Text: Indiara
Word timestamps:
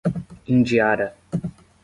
Indiara 0.53 1.13